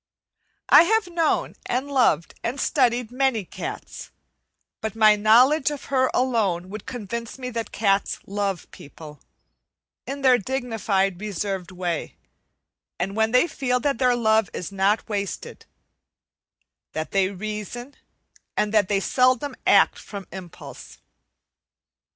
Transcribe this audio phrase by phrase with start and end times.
[0.69, 4.09] I have known, and loved, and studied many cats,
[4.81, 9.21] but my knowledge of her alone would convince me that cats love people
[10.07, 12.17] in their dignified, reserved way,
[12.97, 15.67] and when they feel that their love is not wasted;
[16.93, 17.95] that they reason,
[18.57, 20.97] and that they seldom act from impulse.